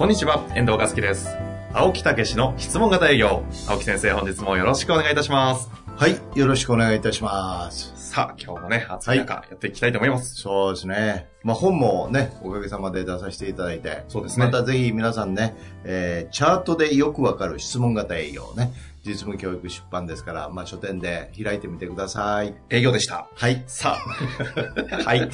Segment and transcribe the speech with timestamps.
[0.00, 1.28] こんにちは、遠藤和樹です。
[1.74, 3.44] 青木武の質問型営業。
[3.68, 5.70] 青木先生、本日もよろしくお願いいたします。
[5.94, 6.18] はい。
[6.34, 7.92] よろしくお願いいたします。
[7.96, 10.36] さあ、今日もね、暑い中、やっていきたいと思います。
[10.36, 11.28] そうですね。
[11.42, 14.04] まあ、本もね、おかげさまで出させていただいて。
[14.08, 18.72] そうですねまたぜひ皆さんね、えー、チャートでよくわかる質問型営業ね。
[19.04, 22.54] 実務教育出版ですから、まあ、書店で開いてみてください。
[22.70, 23.28] 営業でした。
[23.34, 23.62] はい。
[23.66, 25.30] さあ、 はい。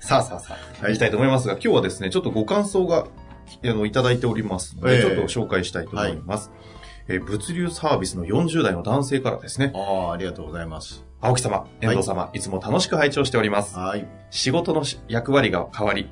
[0.00, 3.06] さあさあさあ、はいいきたいと思いますが、今日はですね、ちょっとご感想が、
[3.64, 6.50] あの、いただいておりますので、ええちょっと紹介したいと思います。
[7.08, 9.78] えー物流サービスの40代の男性からですね、あ
[10.08, 11.04] あ、ありがとうございます。
[11.20, 13.78] 青木様、遠藤様、い、つも楽しく拝聴しております。
[13.78, 14.06] はい。
[14.30, 16.08] 仕事の役割が変わり、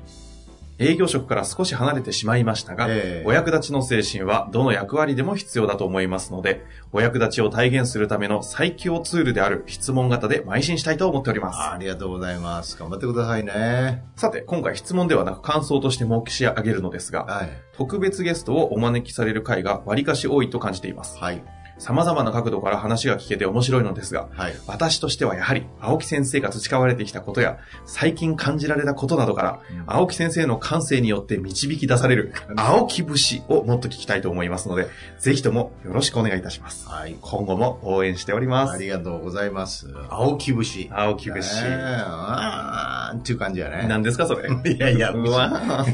[0.79, 11.59] 営業職から少し離れてしまいましたが、ええお役立ちの精神はどの役割でも必要だと思いますので、お役立ちを体現するための最強ツールである質問型で邁進したいと思っております。
[11.59, 12.77] ありがとうございます。
[12.77, 14.03] 頑張ってくださいね。
[14.15, 17.49] さて、今回質問ではなく感想として申し上げるのですが、はい。
[17.75, 21.17] 特別ゲストをお招きされる回が割かし多いと感じています。
[21.17, 21.43] はい。
[21.83, 24.53] 様々な角度から話が聞けて面白いのですが、はい。
[24.67, 34.87] 私としてはやはり、青木先生が培われてきたことや、最近感じられたことなどから、うん青木先生の感性によって導き出される、青木節をもっと聞きたいと思いますので、
[35.19, 36.87] ぜひともよろしくお願いいたします。
[36.87, 37.17] はい。
[37.21, 38.73] 今後も応援しております。
[38.73, 39.87] ありがとうございます。
[40.09, 40.89] 青木節。
[40.91, 41.73] 青木節ねえ
[42.05, 43.85] あーんっていう感じやね。
[43.89, 44.49] 何ですかそれ。
[44.71, 45.85] いやいや、うわ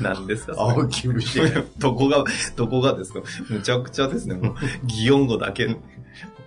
[0.00, 1.64] 何 ですかそれ青木節。
[1.78, 2.24] どこが、
[2.56, 3.20] どこがですか？
[3.48, 4.34] むちゃくちゃですね。
[4.34, 4.54] もう、
[4.86, 5.76] 擬音語だけ、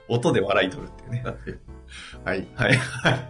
[0.08, 1.24] 音で笑い取るっていうね。
[2.24, 2.48] はい。
[2.56, 2.76] はい。
[2.78, 3.30] はい。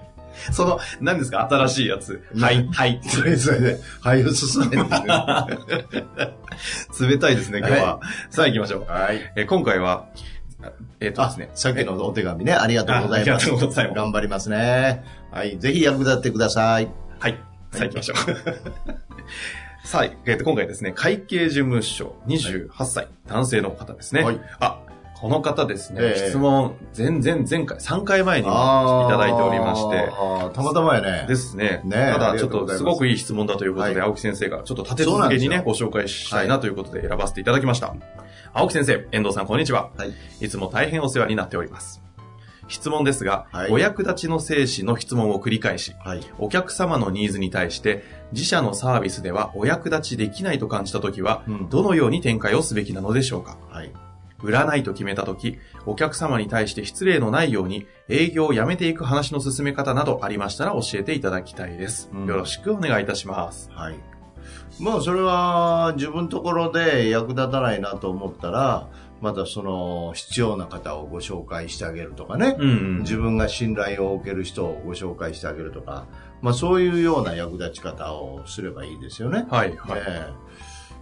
[0.52, 1.47] その、何ですか？
[1.50, 2.22] 新しいやつ。
[2.38, 3.00] はい、はい。
[3.03, 4.84] それそれで、はい、進めてね。
[4.84, 5.47] は
[7.00, 8.00] 冷たいですね、今日は。
[8.30, 8.81] さあ行きましょう。
[8.81, 8.85] い。
[9.38, 10.08] えー今回は、
[11.00, 11.50] えっ、とであすね。
[11.53, 13.31] さっきのお手紙ね、ありがとうございます。
[13.31, 15.03] あありがとうございます頑張りますね。
[15.31, 15.58] はい。
[15.59, 16.90] ぜひ役立ってください。
[17.19, 17.40] はい。
[17.72, 18.16] さあ行きましょう。
[19.85, 24.23] さあ、えっ、と、今回ですね、会計事務所28歳、男性の方ですね。
[24.23, 24.81] はいあ、
[25.13, 30.09] この方ですね、ええ質問、前々前回、3回前にもいただいておりまして、
[30.56, 31.25] たまたまやね。
[31.28, 31.81] ですね。
[31.85, 37.96] ねあただ、ちょっとすすごくいい質問だということで、はい青木先生がちょっと立て続けにね、ご紹介したいなということで選ばせていただきました。
[38.53, 39.91] 青木先生、遠藤さん、こんにちは。
[39.97, 40.13] はい。
[40.41, 42.02] いつも大変お世話になっております。
[42.67, 46.22] 質問ですが、はいお役立ちの精神の質問を繰り返し、はい。
[46.40, 53.58] お客様のニーズに対して、自社のサービスではお役立ちできないと感じたときは、うんどのように展開をすべきなのでしょうか？
[53.69, 53.91] はい。
[54.44, 62.09] 売らないと決めたとき、お客様に対して失礼のないように営業をやめていく話の進め方などありましたら教えていただきたいです。
[62.14, 63.69] うんよろしくお願いいたします。
[63.72, 63.96] はい。
[64.80, 68.90] まあ、それは自分のところで役立たないなと思ったら、
[69.22, 72.56] またその必要な方をご紹介してあげるとかね。
[72.59, 76.06] うん自分が信頼を受ける人をご紹介してあげるとか、
[76.41, 79.46] まあそういうような役立ち方をすればいいですよね。
[79.50, 80.00] はい、はい。
[80.00, 80.46] ええ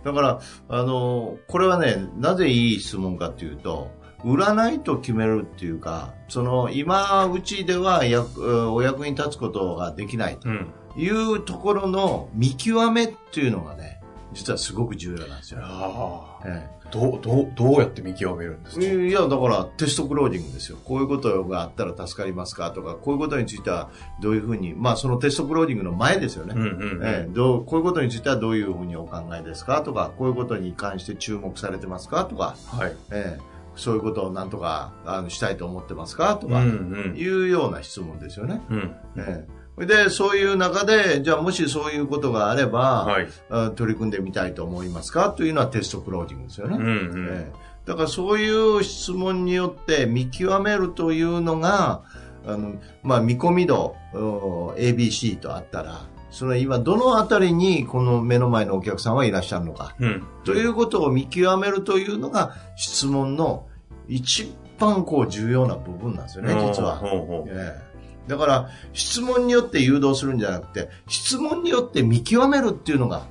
[0.04, 3.90] だから、あの、これはね、なぜいい質問かっていうと、
[4.26, 10.68] 売らないと決めるっていうか、その、今、うちでは役、お役に立つことができないとうん。
[10.96, 14.02] いうところの見極めっていうのがね、
[14.34, 15.60] 実はすごく重要なんですよ。
[15.64, 16.48] ああ。
[16.48, 18.86] えどう、どう、どうやって見極めるんですか？
[18.86, 20.78] えいや、だからテストクロージングですよ。
[20.84, 23.90] こういうことがあったら助かりますかとか、こういうことについては
[24.22, 26.54] どういうふうに、まあそのテストクロージングの前ですよね。
[27.02, 32.96] ええどうこういうことについてはどういうふうにお考えですかとか、こういうことに関して注目されてますかとか、はい。
[33.12, 37.16] ええそういうことをなんとかあのしたいと思ってますかとうんか、うん。
[37.18, 38.62] いうような質問ですよね。
[38.70, 38.96] うん。
[39.18, 43.28] ええで、そういう中で、じゃあもしそういうことがあれば、はい。
[43.50, 45.32] あ取り組んでみたいと思いますか？
[45.32, 46.78] というのはテストクロージングですよね。
[46.78, 47.28] うんうん。
[47.32, 52.04] ええだからそういう質問によって見極めるというのが、
[52.46, 60.24] あの、まあ、見込み度、うん ABC とあったら、その今どのあたりにこの目の前のお客さんはいらっしゃるのか、うん。
[60.46, 63.68] ということを見極めるというのが質問の
[64.08, 66.96] 一番こう重要な部分なんですよね、実は。
[66.96, 67.93] ほうほうええ
[68.28, 73.26] だから、質問によって誘導するんじゃなくて、質問によって見極めるっていうのが、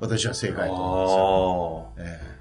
[0.00, 2.14] 私は正解だと思うんですよ。
[2.14, 2.32] えああ。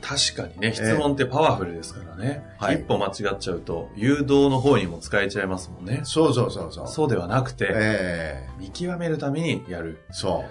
[0.00, 2.44] 確かにね、質問ってパワフルですからね。
[2.58, 6.04] はい一歩間違っちゃうと、誘導の方にも使えちゃいますもんねえ。
[6.04, 6.86] そうそうそうそう。
[6.88, 9.98] そうではなくて、ええ見極めるためにやる。
[10.12, 10.44] そ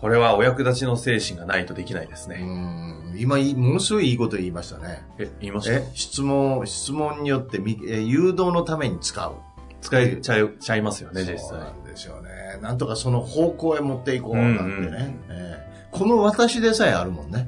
[0.00, 2.42] これはお役立ちの精神がないとできないですうね。
[2.44, 3.14] ん。
[3.18, 5.04] 今ものすごいいいこと言いましたね。
[5.18, 5.74] え、言いました？
[5.74, 9.34] え、質問、質問によってみえ誘導のために使う。
[9.82, 11.70] 使えちゃいちゃいますよね、実際そうな。
[11.72, 12.30] んですよね。
[12.62, 14.68] なんとかその方向へ持っていこうなんてね。
[14.68, 14.94] うんうん
[15.30, 17.46] ええこの私でさえあるもんね。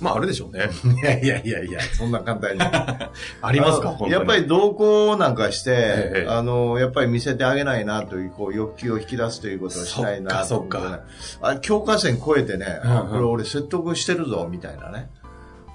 [0.00, 0.70] まあ、あるでしょうね。
[1.02, 2.60] いやいやいやいや、そんな簡単に。
[2.62, 3.10] あ
[3.52, 11.00] りますかやっぱり同行なんかして、ええあの、やっぱり見せてあげないなという、こう、欲求を引き出すということをしたいなと思ってねそっか
[11.42, 15.10] あ、境界線越えてね、うんうんあこれ俺説得してるぞ、みたいなね。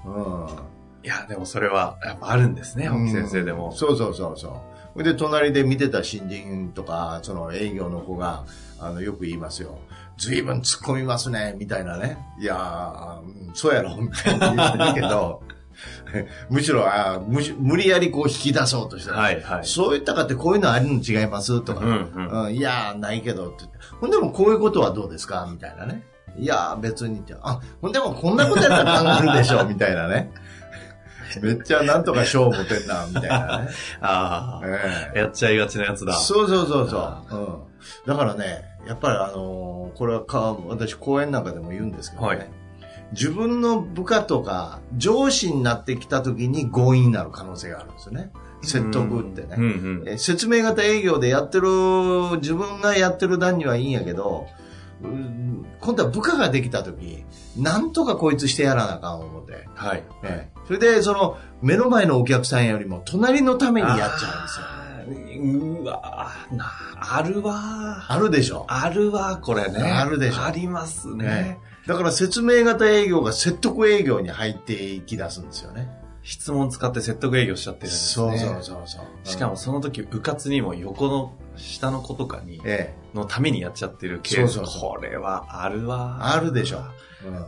[0.04, 0.46] うん。
[1.04, 3.70] いや、でもそれは、やっぱあるんですね、青木先生でも。
[3.72, 4.52] そうそうそうそう。
[4.96, 8.44] それで、隣で見てた新人とか、その営業の子が、
[8.80, 9.78] あの、よく言いますよ。
[10.18, 12.18] 随分突っ込みますね、みたいなね。
[12.40, 15.42] いやー、うんそうやろ、 みたいな言ってるけど、
[16.48, 19.66] むしろあーむし、無理やりこう引き出そうとして、はいはい。
[19.66, 21.60] そういったかってこういうのあるの違います？
[21.60, 23.78] とか、うんうんうんいやー、ないけどって言って。
[24.00, 25.46] ほんでもこういうことはどうですか？
[25.50, 26.02] みたいなね。
[26.38, 27.34] いやー、別にって。
[27.42, 30.32] あ、ほんでもこんなことやったら考えるでしょみたいなね。
[31.42, 33.68] めっちゃなんとか賞持てんな、みたいなね。
[34.00, 36.14] あえあ、やっちゃいがちなやつだ。
[36.14, 37.34] そうそうそうそあう。
[37.36, 37.46] うん。
[38.06, 42.28] だからね、やっぱりあのーこれはか、私講演なんかでも言うんですけどね。
[42.28, 42.48] はい
[43.12, 48.32] 自分の部下とか上司になってきた時に強引になる可能性があるんですよね。
[48.62, 49.54] 説得ってね。
[49.56, 49.66] うんう
[50.04, 50.08] ん。
[50.08, 51.68] え説明型営業でやってる、
[52.40, 54.65] 自分がやってる段にはいいんやけど、うん
[55.80, 57.24] 今度は部下ができた時、
[57.56, 59.68] なんとかこいつしてやらなあかん思って。
[59.74, 60.02] はい。
[60.24, 64.66] ええそれで、その、目の前のお客さんよりも隣のためにやっちゃうんですよ。
[64.70, 64.86] うんですよ。
[65.06, 68.64] うわなあるわあるでしょ。
[68.68, 69.80] あるわこれね。
[69.80, 71.58] あるでしょありますねね。
[71.86, 75.88] だから説明型営業が説得営業に入っていき出すんですよね。
[76.22, 78.26] 質問使って説得営業しちゃってるんですね。
[78.26, 79.28] そうそうそうそう。
[79.28, 84.54] しかもその時、うかつにも横の下の子とかに、ええ、のためにやっちゃってるケース。
[84.54, 86.78] そうそうそこれはあるわあるでしょ。
[86.78, 86.86] うん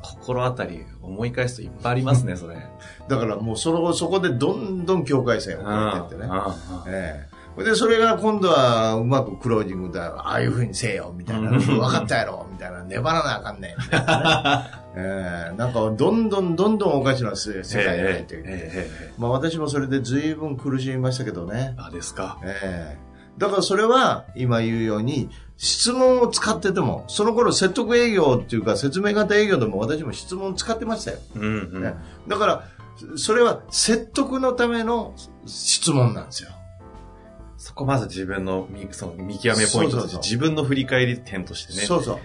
[0.02, 2.56] 心当たり思い返すといっぱいありますね、 それ。
[3.08, 6.30] だからもうそのそこでどんどん境界線を越えてってね。
[6.88, 11.50] ええで、それが今度はうまくクロージングで、ああいう風にせえよ、みたいな。
[11.50, 12.84] うん分かったやろ、みたいな。
[12.84, 14.70] 粘らなあかんねん、みたいなね。
[14.96, 18.48] ええなんか、どんどんどんどんおかしな世世界に入っていく。
[18.48, 21.74] ええええええまあ私もそれで随分苦しみましたけどね。
[21.78, 22.38] あ、ですか。
[22.44, 23.07] ええ
[23.38, 31.18] だからそれは、今言うように、質問を使ってても、その頃説得営業っていうか説明型営業でも私も質問使ってましたよ。
[31.34, 31.82] うんうん。
[31.82, 31.94] ね
[32.28, 32.68] だから、
[33.16, 35.14] それは説得のための
[35.46, 36.50] 質問なんですよ。
[37.56, 42.18] そこまず自分の見その見極めポイントとして自分の振り返り点としてね、そうそう。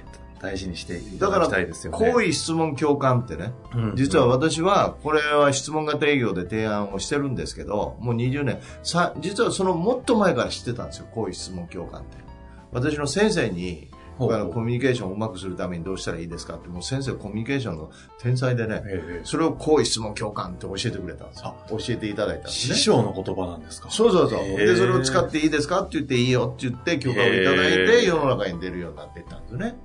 [0.43, 2.11] 大事にしていだからただきたいですよね。
[2.11, 12.17] 好意質問共感ってね、うん実は私は、これは質問型営業で提案をしてるんですけど、もう20年、さ、実はそのもっと前から知ってたんですよ、好意質問共感って。
[12.73, 17.89] 私の先生に、ほうコミュニケーションをうまくするためにどうしたらいいですかって、もう先生コミュニケーションの
[18.21, 21.55] 天才でね、ええそれを好意質問共感って教えてくれたんですよ。
[21.69, 22.75] 教えていただいたんです師ね。
[22.75, 23.89] 匠の言葉なんですか？
[23.89, 24.39] そうそうそう。
[24.39, 25.81] へーで、それを使っていいですか？
[25.81, 29.75] って言っていいよって言って許可をいただいて世の中に出るようになっていったんですね。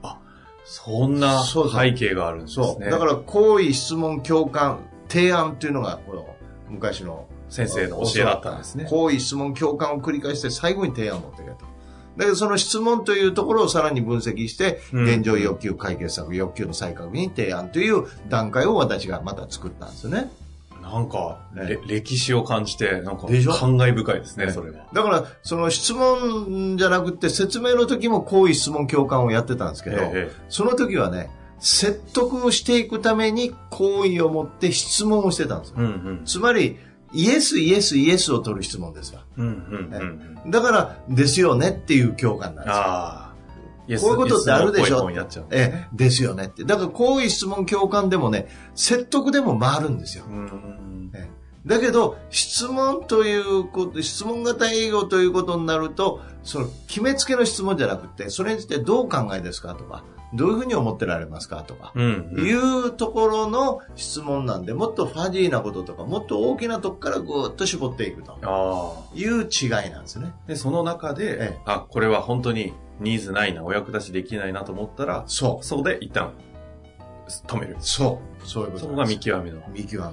[0.70, 2.66] そんな背景があるんですね。
[2.66, 2.90] そう。
[2.90, 6.26] だから、好意、質問、共感、提案っていうのが、この、
[6.68, 7.26] 昔の。
[7.48, 8.84] 先生の教えだったんですね。
[8.90, 11.64] 好意、質問、共感を繰り返して、最後に提案を持ってくれと。
[12.18, 20.30] だけど、その質問というところをさらに分析して、うん現状欲求解決策、欲求の再確認、提案という段階を私がまた作ったんですよね。
[20.92, 24.86] なんか、ねれ歴史を感じて、なんか、感慨深いですね、ねそれは。
[24.92, 35.92] だから、その質問じゃなくて、説明の時も好意、質問、共感をやってたんですけど、えその時はね、説得をしていくために好意を持って質問をしてたんですよえうんう
[36.22, 36.22] ん。
[36.24, 36.78] つまり、
[37.12, 39.20] イエス、イエス、イエスを取る質問ですよ。
[39.36, 39.52] うんうん
[39.92, 40.50] うんうん。
[40.50, 43.27] だから、ですよねっていう共感なんですよ。
[43.96, 45.10] こういうことってあるでしょ？
[45.50, 46.64] ええ、ですよねって。
[46.64, 50.24] だから、こういう質問共感でもね、説得でも回るんですよ。
[50.28, 60.02] うんうんええだけど、質問ということ、質問型営業ということになると、その、決めつけの質問じゃなくて、それについてどう考えですかとか、
[60.32, 62.46] どういうふうに思ってられますかとか、うんうん。
[62.46, 69.04] いうところの質問なんで、もっとファジーなこととか、もっと大きなとこからぐーっと絞っていくと。
[69.14, 70.32] いう違いなんですね。
[70.46, 75.64] で、その中で、ええあ、これは本当にニーズないな、お役立ちできないなと思ったら、そう。
[75.64, 76.32] そこで一旦
[77.46, 77.76] 止める。
[77.80, 78.46] そう。
[78.46, 79.62] そういうことそこが見極めの。
[79.68, 80.04] 見極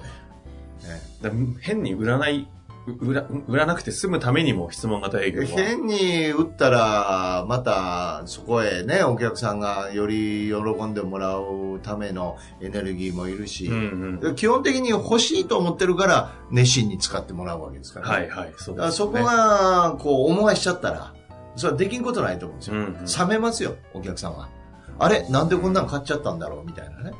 [0.84, 2.48] えだ変に売らない、
[2.86, 5.50] う売ら売らなくて済むためにも質問型営業えは。
[5.50, 14.34] 変に打ったら、またそこへね、お客さんがより喜んでもらうためのエネルギーもいるし、うんうん。
[14.36, 18.12] 基本的に欲しいと思ってるから熱心に使ってもらうわけですから、ね。
[18.12, 18.92] はいはい、そうすよね。
[18.92, 21.14] そこが、こう、思わしちゃったら、
[21.56, 22.74] それはできんことないと思うんですよ。
[22.76, 24.48] うんうん冷めますよ、お客さんは。
[24.98, 27.12] あれなんでこんなん買っちゃったんだろうみたいなね。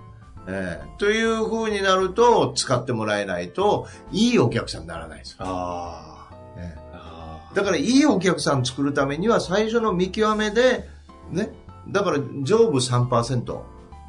[0.49, 5.39] えーという風になると、使ってもらえないと、いいお客さんにならないですよ。
[5.41, 10.89] あえーあーだから、いいお客さん作るためには、最初の見極めで、
[11.31, 11.51] ね、
[11.89, 13.61] だから、上部3%、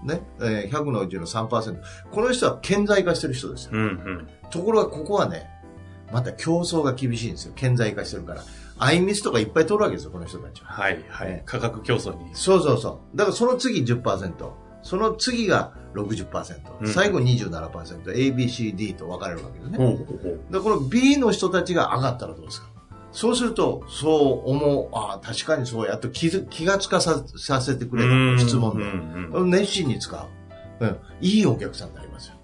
[0.04, 1.78] ね、えー100のうちの3%。
[2.12, 3.72] この人は顕在化してる人ですよ。
[3.72, 3.76] ー。
[3.76, 4.28] うんうん。
[4.52, 5.50] ところが、ここはね、
[6.12, 7.54] また競争が厳しいんですよ。
[7.56, 8.44] 顕在化してるから。
[8.80, 10.72] アイミスとかいっぱい取るわけですよ、この人たちは。
[10.72, 11.44] はいはいね。
[11.46, 12.30] 価格競争に。
[12.34, 13.18] そうそうそう。
[13.18, 14.32] だからその次10%。
[14.84, 16.82] その次が60%。
[16.82, 18.12] うん最後27%。
[18.16, 19.78] A, B, C, D と分かれるわけですね。
[19.78, 20.40] ほうほうほう。
[20.52, 22.68] だからこの B の人たちが上がったらどうですか？
[23.12, 24.90] そうすると、そう思う。
[24.96, 28.86] ああ、確かにそうやっと気づ気がつかささせてくれる質問うで。
[28.86, 29.50] んうん。
[29.50, 30.86] 熱心に使う。
[30.86, 30.98] うん。
[31.22, 32.36] いいお客さんになりますよ。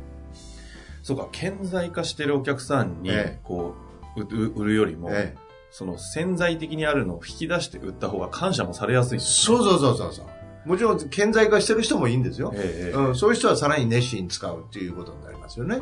[1.03, 3.75] そうか、顕在化してるお客さんにええ、こ
[4.15, 5.43] う、うう売るよりも、ええ
[5.74, 10.69] その潜在的にあるのを引き出して売った方が感謝もされやすいんですねそうそうそうそう。
[10.69, 12.53] もちろん、顕在化してる人もいいんですよ。
[12.55, 15.81] ええうん、そういう人はさらに熱心に使うっていうことになりますよね。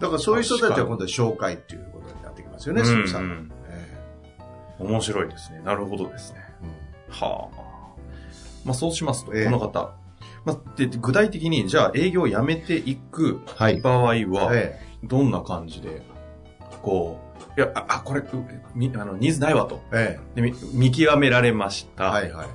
[0.00, 3.22] だからそういう人たちは今度は紹介っていうことになってきますよね、うん鈴木さん。
[3.22, 3.98] うんえ
[4.78, 5.60] 面白いですね。
[5.62, 6.38] なるほどですね。
[6.62, 6.66] え
[7.10, 7.58] はあ。
[8.64, 9.94] まあそうしますと、ええこの方。
[10.48, 13.80] まあ、で具体的に、じゃあ営業をやめていくはい。
[13.82, 16.02] 場合は、えどんな感じで、
[16.82, 17.20] こ
[17.56, 18.24] う、いや、あ、あこれ、う
[18.74, 19.82] みあの、ニーズないわと。
[19.92, 22.06] ええでみ見極められました。
[22.06, 22.46] えはいはい。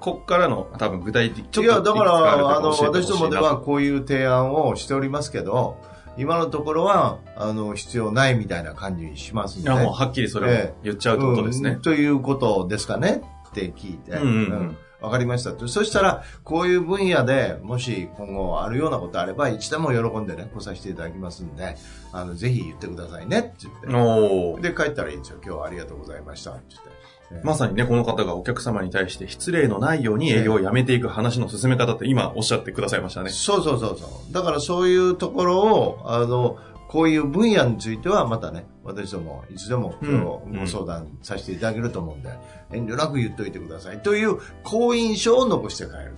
[0.00, 5.76] こっからの、多分具体的、ちょっいや、だから、あの、私どもではこういう提案をしておりますけど、
[6.16, 9.70] 今のところは、あの、必要ないみたいな感じにしますんで。
[9.70, 11.82] いや、もうはっきりそれを言っちゃうってことですねうん。
[11.82, 13.22] ということですかね？
[13.50, 14.12] って聞いて。
[14.12, 14.30] うんうんう
[14.70, 15.68] んわかりましたと。
[15.68, 21.76] そしたら、こういう分野でもし今後あるようなことあれば、いつでも喜んでね、来させていただきますんで、
[22.12, 24.68] あの、ぜひ言ってくださいねって言って。
[24.70, 25.38] で、帰ったらいいんですよ。
[25.44, 26.98] 今日はありがとうございましたって言って。
[27.44, 33.30] まさにね、この方がお客様に対して失礼のないように営業をやめていく話の進め方って今おっしゃってくださいましたね。
[33.30, 34.32] そうそうそうそう。
[34.32, 36.56] だからそういうところを、あの、
[36.88, 42.30] こういう分野についてはまたね、私どもいつでもうん今日ご相談させていただけると思うんで、
[42.72, 46.14] 遠慮なく言っといてくださいという好印象を残して帰る。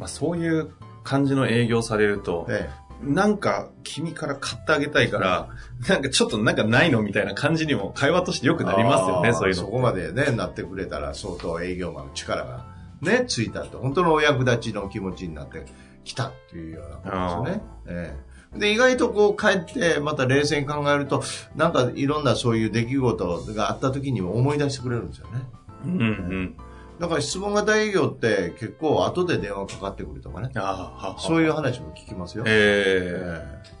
[0.00, 0.70] まあ、そういう
[1.04, 2.68] 感じの営業されると、え
[3.02, 5.48] なんか君から買ってあげたいから、
[5.88, 9.62] なんかちょっとなんかないのみたいな感じにも会話としてよくえなりますよね、そういうの。
[9.62, 12.64] そこまでね、なってくれたら相当営業マンの力が
[13.00, 13.78] ね、ついたと。
[13.78, 15.64] 本当のお役立ちの気持ちになって
[16.02, 17.62] きたっていうようなことですよね。
[17.86, 21.22] ええで、意外とこう帰って、また冷静に考えると、
[21.56, 25.42] なんかいろんなそういう出来事があった時にも思い出してくれるんですよね。
[25.84, 26.56] うんうん。
[27.00, 30.50] だから質問型営業って結構後で電話かかってくるとかね。
[30.54, 32.44] ああ、はそういう話も聞きますよ。
[32.46, 33.72] えええ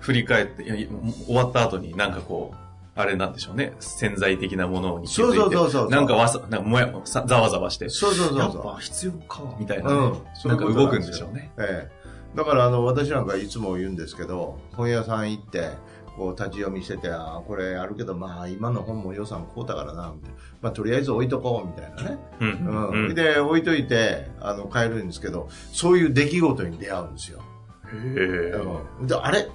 [0.00, 0.88] 振り返って、いや
[1.26, 2.56] 終わった後になんかこう、
[2.94, 3.72] あれなんでしょうね。
[3.80, 5.38] 潜在的なものに気づいて。
[5.38, 7.88] そうそうそうそうなんかわさ、なんかもや、さざわざわしてえ。
[7.88, 8.62] そうそうそうやっそう。
[8.62, 10.14] ぱ必要か、みたいなね、うん。
[10.34, 11.50] そうないんか動くんでしょうね。
[11.58, 12.03] ええ。
[12.34, 15.70] だからあの、私なんかいつも言うんですけど、本屋さん行って、
[16.16, 20.36] こう立ち読みしてて、ああ、これあるけど、まあ今の本も予算こうだからな、みたいな。
[20.62, 22.18] まあとりあえず置いとこう、みたいなね。
[22.40, 23.14] うんうん。
[23.14, 27.40] で、置いといて、あの、帰るんですけど、そういう出来事に出会うんですよ。
[27.92, 29.48] へで、あれ？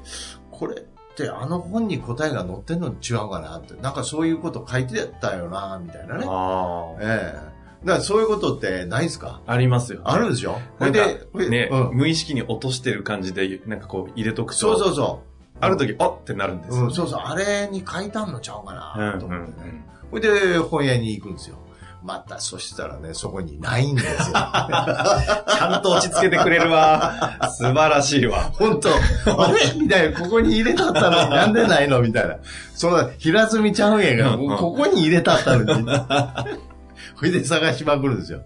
[0.51, 0.83] これっ
[1.15, 3.73] てあの本に答えが載ってんの違うかなって。
[3.81, 6.25] なんかそういうこと書いてたよな、みたいなね。
[6.27, 9.41] あええだからそういうことってないですか？
[9.45, 9.53] あ。
[9.53, 10.05] ありますよ、ね。
[10.07, 10.59] あるんですよ。
[10.79, 11.97] なんかほいね、うん。
[11.97, 14.59] 無意識に落としてる感じで、なんかこう入れとくと。
[14.59, 15.23] そうそうそ
[15.61, 16.85] ある時、あってなるんですよ、う。
[16.85, 17.19] うん、そうそう。
[17.23, 19.67] あれに書いたんのちゃうかうんうな、と思ってね。
[19.67, 21.57] んほいで、本屋に行くんですよ。
[22.01, 24.15] また、そしたらね、そこにないんですよ。
[24.17, 27.37] ちゃんと落ち着けてくれるわ。
[27.57, 28.51] 素晴らしいわ。
[28.53, 29.59] 本当あれ？
[29.77, 31.25] みたいな、ここに入れたったの？
[31.25, 32.01] になんでないの？
[32.01, 32.37] みたいな。
[32.73, 35.85] そんな、平積みちゃうんやが、ここに入れたったのに。
[37.19, 38.39] ほいで探しまくるんですよ。
[38.39, 38.45] も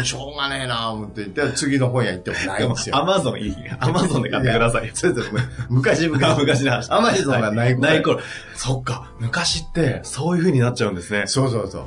[0.00, 2.96] うしょうがねえなぁ、思って言って、次の本屋行ってもないんですよ。
[2.96, 3.56] アマゾンいい。
[3.78, 4.90] アマゾンで買ってください。
[4.92, 6.26] ちょっとごめん昔々。
[6.26, 7.88] あ 昔の話アマゾンがない頃。
[7.88, 8.20] ない頃。
[8.54, 9.12] そっか。
[9.20, 11.24] 昔って、そういう風になっちゃうんですね。
[11.26, 11.86] そうそうそう。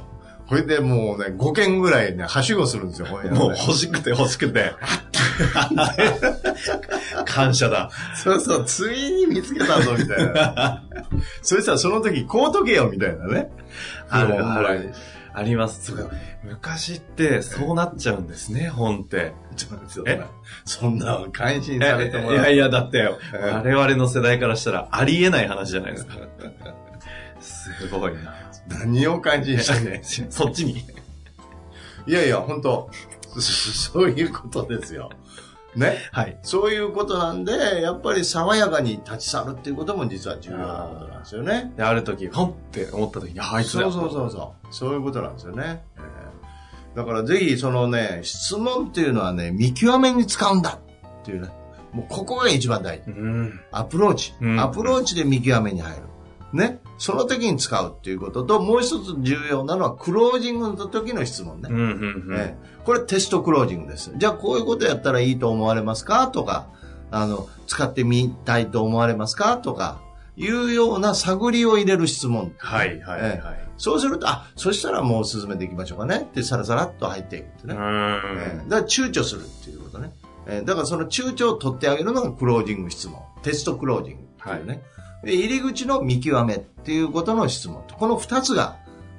[0.49, 4.73] これでもうね、5件ぐらいね、はしごするんですよ、本屋もう欲しくて欲しくて。
[7.25, 7.91] 感謝だ。
[8.15, 10.83] そうそう、ついに見つけたぞ、みたいな。
[11.43, 13.51] そしたらその時、こうとけよ、みたいなね。
[14.09, 14.91] あるある。
[15.33, 15.85] あります。
[15.85, 16.11] そうか
[16.43, 19.33] 昔ってそうなっちゃうんですね、本って。
[19.55, 20.21] ちょっと待ってえ？
[20.65, 22.45] そんなの感心いされてもらう。
[22.45, 26.15] やいや、だって、うん我々の世代からしたらありえない話じゃないですか。
[27.41, 28.35] すごいな。
[28.67, 30.01] 何を感心してね。
[30.29, 30.83] そっちに。
[32.07, 32.89] いやいや、本当
[33.35, 35.09] そそういうことですよ。
[35.79, 35.97] ね。
[36.11, 36.37] はい。
[36.43, 41.73] そういうことなんで、やっぱり爽やかに立ち去るっていうことも実は重要なことなんですよね。
[41.75, 44.73] で、ある時、ほんって思った時に、ああいつだそうそうそうそう。
[44.73, 45.83] そういうことなんですよね。
[45.97, 46.29] えー
[46.95, 50.79] だからぜひそのね、質問っていうのはね、見極めに使うんだ
[51.21, 51.49] っていうね。
[51.93, 53.11] もうここが一番大事。
[53.11, 53.59] うん。
[53.71, 54.33] アプローチ。
[54.41, 56.01] うんアプローチで見極めに入る。
[56.51, 56.79] ね。
[56.99, 61.69] その時に使うっていうことと、もう一つ重要なのはクロージングの時の質問ね。
[61.71, 61.77] うん。
[61.77, 61.83] うん。
[62.27, 62.37] うん。
[62.37, 64.11] ええこれテストクロージングです。
[64.15, 66.27] じゃあこういうことやったらいいと思われますか？
[66.27, 66.67] とか、
[67.11, 69.57] あの、使ってみたいと思われますか？
[69.57, 70.01] とか、
[70.35, 72.53] いうような探りを入れる質問。
[72.57, 73.41] はい、はい、はい。
[73.77, 77.75] そうすると、あ、そしたらもう進めていきましょうかねってさらさらっと入っていくってね。
[77.75, 77.81] うえん。
[77.81, 80.11] えだから躊躇するっていうことね。
[80.47, 83.21] ええだからその躊躇を取ってあげるのがクロージング質問。
[83.43, 84.81] テストクロージングっていうね。
[85.23, 87.95] で入り口の見極めっていうことの質問と。
[87.95, 88.77] この二つが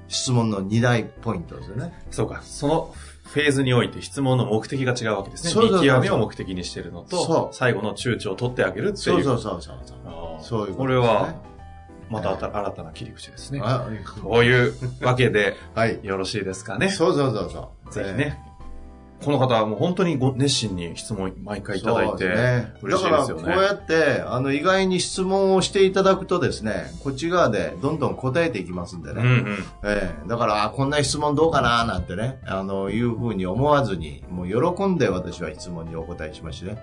[0.09, 1.93] 質問の二大ポイントですよね。
[2.11, 2.43] そうか。
[2.43, 5.51] そのフェーズにおいて質問の目的が違うわけですね。
[5.53, 8.95] そうそうそう見極めを目的にしているのと、最後の躊躇を取ってあげるっていう。
[8.97, 9.79] そうそうそうそう
[10.43, 10.67] そう。
[10.69, 11.35] いうこねこれは、
[12.09, 13.61] また新たな切り口ですね。
[13.63, 13.89] あ
[14.21, 16.01] こういうわけで、はい。
[16.03, 16.89] よろしいですかね。
[16.89, 17.93] そうそうそうそう。
[17.93, 18.50] ぜひね。
[19.25, 23.43] この方はもう本当にご熱心に質問毎回いただいて、ね嬉しいですよね。
[23.43, 29.23] だから、こうやって、あの、意外に質問をしていただくとですね、こっち側でどんどん答えていきますんでね。
[29.23, 29.65] うんうん。
[29.85, 36.79] ええだから、あこんな質問どうかななんてね、あの、いうふうに思わずに、もう喜んで私は質問にお答えしましてね。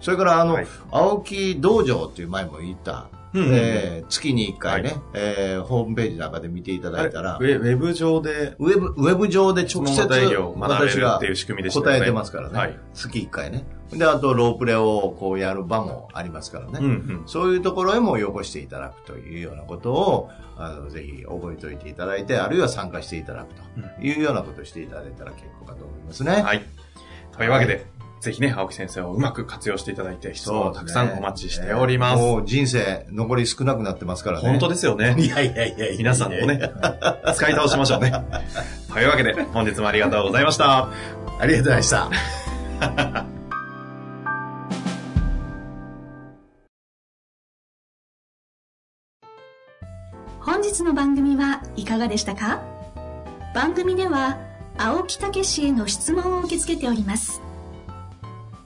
[0.00, 10.00] それから、あの、はい青木道場っていう前も言った、うんうんえー月に1回ね、はいえーホームページなんかで見ていただいたら、ウェウェブ上で、ウェブ、ウェブ上で直接
[10.80, 11.18] 私が。
[11.80, 12.58] 答えてますからね。
[12.58, 12.78] はい。
[12.92, 13.64] 月1回ね。
[13.92, 16.78] で、あと、ロープレをこうやる場もありますからね。
[16.80, 17.22] うんうん。
[17.26, 26.42] そういうところへもよこしていただくというようなことを、あの、ぜひ覚えておいていただいて、あるいは参加していただくというようなことをしていただいたら結構かと思いますね。
[26.42, 26.64] はい。
[27.36, 27.86] というわけで、
[28.24, 32.22] ぜひね、青木先生をうまく活用していただいて、質問をたくさんお待ちしております。
[32.22, 34.48] もう人生残り少なくなってますからね。
[34.48, 35.14] 本当ですよね。
[35.20, 36.58] いやいやいやいや皆さんもね、
[37.34, 38.12] 使い倒しましょうね。
[38.90, 40.88] というわけで、本日もありがとうございました。
[41.38, 43.24] ありがとうございました。
[50.40, 52.62] 本日の番組はいかがでしたか？
[53.54, 54.38] 番組では
[54.78, 57.40] 青木武氏への質問を受け付けております